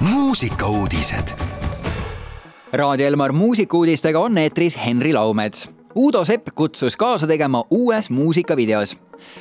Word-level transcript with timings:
muusikauudised. 0.00 1.28
Raadio 2.72 3.06
Elmar 3.06 3.32
muusikauudistega 3.32 4.20
on 4.20 4.38
eetris 4.38 4.76
Henri 4.86 5.12
Laumets. 5.12 5.68
Uudo 5.98 6.24
Sepp 6.24 6.48
kutsus 6.54 6.96
kaasa 6.96 7.26
tegema 7.26 7.64
uues 7.70 8.10
muusikavideos. 8.10 8.96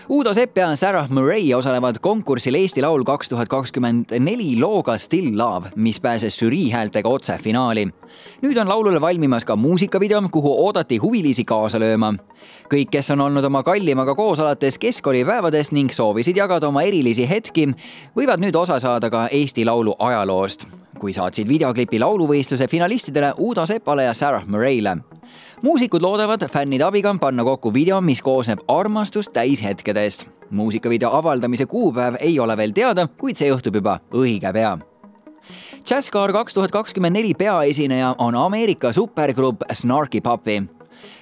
Uudo 0.10 0.34
Sepp 0.34 0.58
ja 0.58 0.76
Sarah 0.76 1.10
Murray 1.10 1.54
osalevad 1.54 1.96
konkursil 2.02 2.56
Eesti 2.56 2.82
Laul 2.82 3.04
kaks 3.04 3.30
tuhat 3.30 3.48
kakskümmend 3.48 4.06
neli 4.20 4.60
looga 4.60 4.98
Still 4.98 5.38
Love, 5.38 5.70
mis 5.76 6.00
pääses 6.00 6.40
žürii 6.40 6.72
häältega 6.72 7.10
otse 7.10 7.38
finaali. 7.44 7.88
nüüd 8.42 8.58
on 8.58 8.70
laulule 8.70 9.02
valmimas 9.02 9.46
ka 9.46 9.56
muusikavideo, 9.56 10.22
kuhu 10.32 10.66
oodati 10.66 10.98
huvilisi 10.98 11.46
kaasa 11.46 11.80
lööma. 11.80 12.14
kõik, 12.74 12.90
kes 12.90 13.12
on 13.12 13.22
olnud 13.22 13.46
oma 13.46 13.64
kallimaga 13.64 14.16
koos 14.16 14.40
alates 14.40 14.78
keskkoolipäevadest 14.78 15.72
ning 15.72 15.92
soovisid 15.92 16.38
jagada 16.38 16.68
oma 16.68 16.82
erilisi 16.82 17.30
hetki, 17.30 17.68
võivad 18.18 18.42
nüüd 18.42 18.56
osa 18.56 18.80
saada 18.80 19.10
ka 19.10 19.28
Eesti 19.32 19.66
Laulu 19.66 19.96
ajaloost 20.00 20.66
kui 21.00 21.14
saatsid 21.14 21.48
videoklipi 21.48 22.00
lauluvõistluse 22.00 22.68
finalistidele 22.68 23.34
Uudo 23.38 23.66
Sepale 23.66 24.04
ja 24.04 24.14
Sarah 24.14 24.48
Murray'le. 24.48 25.17
Muusikud 25.62 26.02
loodavad 26.02 26.48
fännide 26.52 26.84
abiga 26.84 27.16
panna 27.20 27.44
kokku 27.44 27.74
video, 27.74 28.02
mis 28.02 28.22
koosneb 28.22 28.60
armastust 28.68 29.34
täishetkedest. 29.34 30.26
muusikavideo 30.50 31.10
avaldamise 31.12 31.66
kuupäev 31.66 32.16
ei 32.20 32.40
ole 32.40 32.58
veel 32.58 32.72
teada, 32.72 33.08
kuid 33.08 33.36
see 33.36 33.48
juhtub 33.48 33.76
juba 33.76 34.00
õige 34.14 34.54
pea 34.54 34.78
Jazzcar 35.90 36.34
kaks 36.34 36.54
tuhat 36.54 36.72
kakskümmend 36.72 37.16
neli 37.16 37.34
peaesineja 37.34 38.16
on 38.18 38.36
Ameerika 38.36 38.94
supergrupp 38.94 39.62
Snarky 39.74 40.22
Puppy 40.22 40.77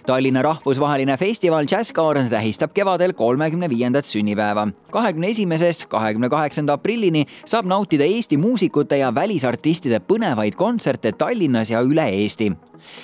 Tallinna 0.06 0.42
rahvusvaheline 0.42 1.18
festival 1.18 1.66
Jazzcar 1.72 2.18
tähistab 2.30 2.74
kevadel 2.74 3.14
kolmekümne 3.14 3.70
viiendat 3.70 4.06
sünnipäeva. 4.06 4.68
kahekümne 4.92 5.28
esimesest 5.28 5.86
kahekümne 5.86 6.30
kaheksanda 6.30 6.74
aprillini 6.74 7.26
saab 7.46 7.66
nautida 7.66 8.04
Eesti 8.04 8.38
muusikute 8.38 8.98
ja 8.98 9.16
välisartistide 9.16 10.00
põnevaid 10.00 10.56
kontserte 10.56 11.12
Tallinnas 11.12 11.70
ja 11.70 11.82
üle 11.82 12.10
Eesti. 12.10 12.52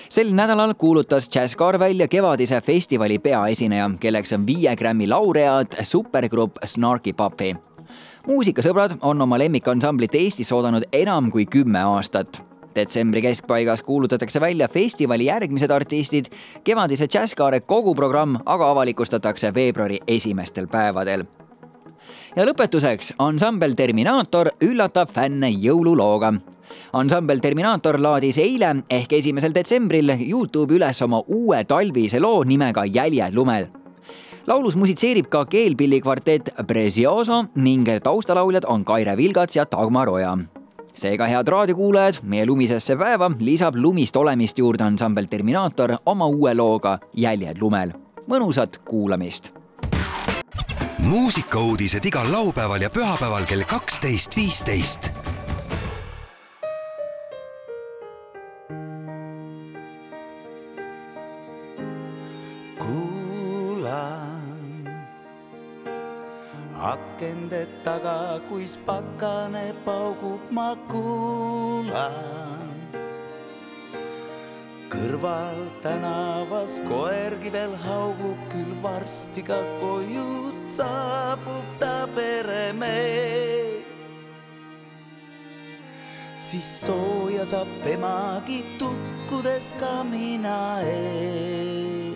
Sel 0.10 0.34
nädalal 0.34 0.74
kuulutas 0.74 1.30
Jazzcar 1.36 1.80
välja 1.80 2.08
kevadise 2.08 2.62
festivali 2.62 3.20
peaesineja, 3.20 3.90
kelleks 4.00 4.34
on 4.34 4.46
viie 4.48 4.76
Grammy 4.76 5.08
laureaat 5.08 5.76
supergrupp 5.84 6.58
Snarky 6.66 7.14
Puppy. 7.14 7.56
Muusikasõbrad 8.28 9.00
on 9.02 9.22
oma 9.22 9.40
lemmikansamblit 9.42 10.16
Eestis 10.16 10.52
oodanud 10.52 10.86
enam 10.94 11.32
kui 11.32 11.46
kümme 11.46 11.82
aastat 11.82 12.51
detsembri 12.76 13.22
keskpaigas 13.22 13.84
kuulutatakse 13.84 14.42
välja 14.42 14.68
festivali 14.68 15.26
järgmised 15.26 15.72
artistid, 15.72 16.26
kevadise 16.64 17.08
Jazzkaare 17.14 17.60
kogu 17.60 17.96
programm 17.96 18.38
aga 18.46 18.72
avalikustatakse 18.72 19.54
veebruari 19.54 20.00
esimestel 20.08 20.68
päevadel. 20.68 21.24
ja 22.36 22.46
lõpetuseks, 22.46 23.14
ansambel 23.20 23.74
Terminaator 23.74 24.50
üllatab 24.62 25.12
fänne 25.12 25.50
jõululooga. 25.50 26.34
Ansambel 26.94 27.40
Terminaator 27.40 28.00
laadis 28.00 28.38
eile 28.38 28.76
ehk 28.90 29.14
esimesel 29.14 29.54
detsembril 29.54 30.16
Youtube'i 30.20 30.80
üles 30.80 31.02
oma 31.02 31.22
uue 31.28 31.64
talvise 31.64 32.20
loo 32.20 32.44
nimega 32.44 32.86
Jäljed 32.86 33.34
lumel 33.34 33.68
laulus 34.48 34.76
musitseerib 34.76 35.30
ka 35.30 35.46
keelpillikvartett 35.46 36.50
Prezioso 36.68 37.46
ning 37.56 37.88
taustalauljad 38.04 38.66
on 38.68 38.86
Kaire 38.86 39.18
Vilgats 39.18 39.56
ja 39.56 39.66
Dagmar 39.72 40.10
Oja 40.10 40.38
seega, 40.94 41.28
head 41.28 41.48
raadiokuulajad, 41.48 42.22
meie 42.24 42.46
lumisesse 42.46 42.96
päeva 42.96 43.32
lisab 43.40 43.76
lumist 43.76 44.16
olemist 44.16 44.60
juurde 44.60 44.84
ansambel 44.84 45.30
Terminaator 45.30 45.98
oma 46.06 46.28
uue 46.28 46.54
looga 46.54 46.98
Jäljed 47.14 47.62
lumel. 47.62 47.94
mõnusat 48.28 48.78
kuulamist. 48.86 49.54
muusikauudised 50.98 52.06
igal 52.06 52.32
laupäeval 52.32 52.82
ja 52.82 52.90
pühapäeval 52.90 53.46
kell 53.46 53.64
kaksteist, 53.68 54.36
viisteist 54.36 55.21
akende 66.82 67.68
taga, 67.86 68.42
kuis 68.50 68.74
pakane 68.86 69.70
paugub, 69.86 70.42
ma 70.50 70.74
kuulan. 70.90 72.70
kõrval 74.92 75.60
tänavas 75.80 76.82
koergi 76.84 77.48
veel 77.54 77.78
haugub, 77.86 78.36
küll 78.52 78.74
varsti 78.84 79.46
ka 79.46 79.62
koju 79.80 80.52
saabub 80.76 81.64
ta 81.80 82.10
peremees. 82.16 84.02
siis 86.36 86.68
sooja 86.84 87.46
saab 87.46 87.70
temagi 87.86 88.66
tukkudes 88.82 89.72
kamina 89.80 90.82
ees 90.84 92.11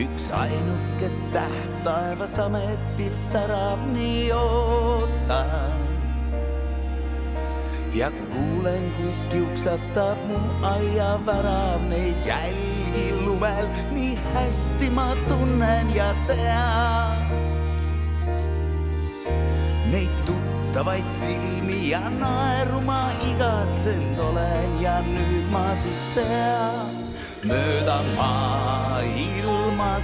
üks 0.00 0.30
ainuke 0.32 1.08
täht 1.34 1.72
taevas 1.84 2.38
ametil 2.40 3.16
särab, 3.20 3.80
nii 3.92 4.32
ootan. 4.32 5.78
ja 7.94 8.08
kuulen, 8.30 8.86
kuis 8.96 9.24
kiuksatab 9.32 10.18
mu 10.28 10.38
aiavärav 10.72 11.84
neid 11.90 12.16
jälgi 12.26 13.06
lumel, 13.24 13.66
nii 13.90 14.14
hästi 14.30 14.90
ma 14.94 15.08
tunnen 15.28 15.90
ja 15.94 16.14
tean. 16.30 17.26
Neid 19.90 20.14
tuttavaid 20.26 21.08
silmi 21.18 21.90
ja 21.90 22.04
naeru 22.14 22.80
ma 22.86 23.02
igatsenud 23.26 24.24
olen 24.30 24.80
ja 24.80 25.00
nüüd 25.02 25.50
ma 25.50 25.66
siis 25.82 26.06
tean 26.14 27.00
mööda 27.48 28.00
maailma 28.16 29.39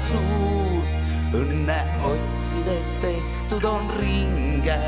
suurt. 0.09 0.93
õnne 1.37 1.79
otsides 2.07 2.95
tehtud 3.03 3.65
on 3.69 3.91
ringe, 3.99 4.79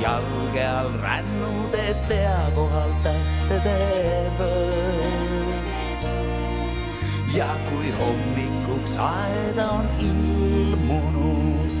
jalge 0.00 0.64
all 0.66 0.92
rännude 1.02 1.86
pea 2.08 2.38
kohal 2.54 2.92
tähtede 3.02 3.78
vöör. 4.38 5.42
ja 7.34 7.48
kui 7.68 7.90
hommikuks 7.98 8.96
aeda 9.00 9.68
on 9.80 9.88
ilmunud, 10.08 11.72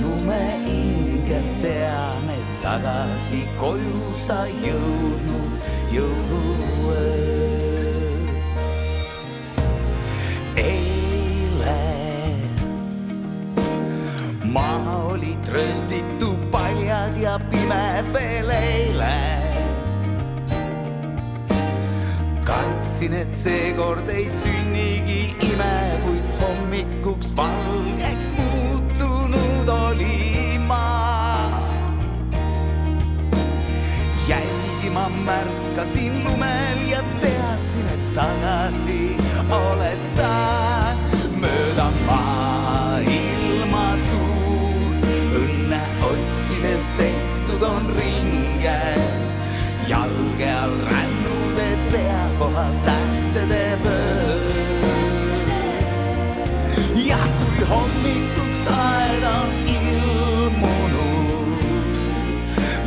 lumeingel 0.00 1.48
tean, 1.62 2.30
et 2.30 2.52
tagasi 2.62 3.42
koju 3.58 4.12
sa 4.26 4.44
jõudnud 4.62 5.72
jõuluööl. 5.92 7.27
Ja 17.28 17.38
pime 17.50 18.04
veel 18.12 18.50
eile. 18.50 19.16
kartsin, 22.48 23.12
et 23.12 23.34
seekord 23.36 24.08
ei 24.08 24.24
sünnigi 24.32 25.34
ime, 25.50 25.74
kuid 26.04 26.30
hommikuks 26.40 27.34
valgeks 27.36 28.30
muutunud 28.38 29.68
oli 29.68 30.56
ma. 30.70 30.86
jälgi 34.28 34.94
ma 34.96 35.08
märkasin 35.08 36.24
lumel 36.24 36.80
ja 36.94 37.04
teadsin, 37.20 37.92
et 37.92 38.08
tagasi 38.16 39.04
oled 39.60 40.02
sa 40.16 40.67
ringe, 48.58 48.80
jalge 49.88 50.50
all 50.62 50.76
rännude 50.90 51.68
pea 51.92 52.30
kohal 52.38 52.72
tähtede 52.84 53.78
vöör. 53.84 54.38
ja 56.94 57.18
kui 57.38 57.64
hommikuks 57.66 58.66
aeda 58.66 59.30
on 59.30 59.52
ilmunud, 59.76 61.58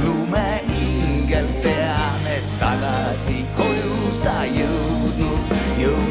lumeingel 0.03 1.47
tean, 1.63 2.27
et 2.35 2.47
tagasi 2.59 3.45
koju 3.57 4.13
sa 4.13 4.45
jõudnud 4.45 5.55
jõuluööl. 5.77 6.10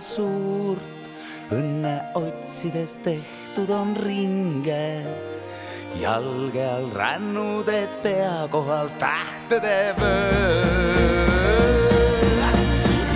Suurt 0.00 1.52
õnne 1.54 1.94
otsides 2.18 2.98
tehtud 3.04 3.70
on 3.70 3.94
ringe 3.96 4.84
jalge 6.00 6.64
all 6.66 6.90
rännud, 6.90 7.68
et 7.68 8.02
pea 8.02 8.48
kohal 8.50 8.88
tähtede 8.98 9.94
vöö. 9.98 11.04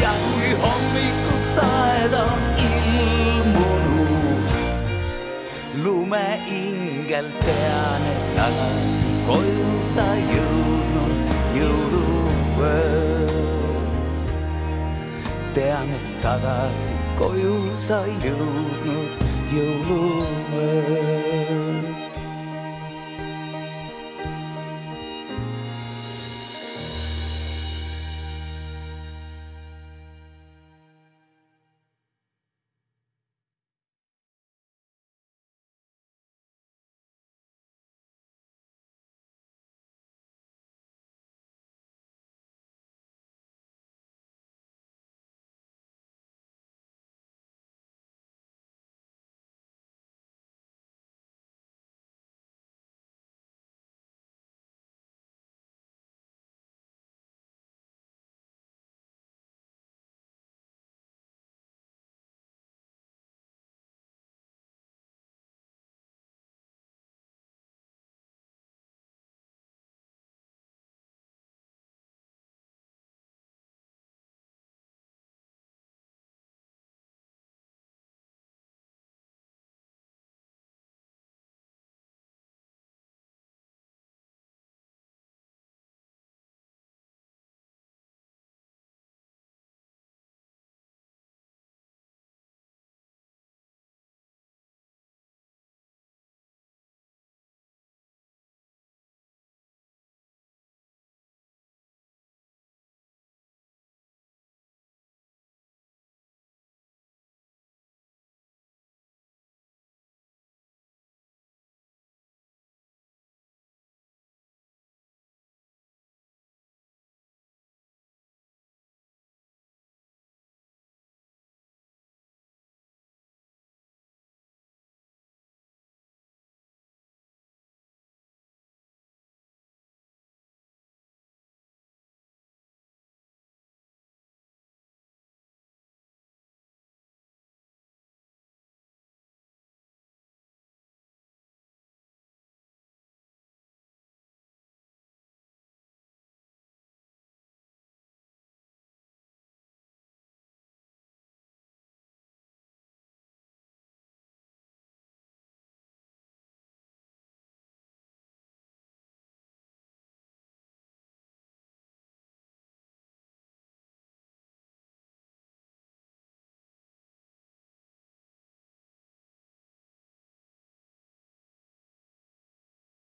ja 0.02 0.12
kui 0.26 0.50
hommikuks 0.62 1.56
aed 1.64 2.14
on 2.14 2.42
ilmunud, 2.68 4.52
lumeingel 5.84 7.32
tean, 7.42 8.06
et 8.14 8.30
tagasi 8.38 9.10
koju 9.26 9.74
sa 9.94 10.08
jõudnud 10.30 11.34
jõuluööl. 11.58 12.97
Tean, 15.58 15.90
et 15.90 16.06
tagasi 16.22 16.94
koju 17.18 17.56
sa 17.86 17.98
jõudnud 18.22 19.12
jõuluööl. 19.54 21.27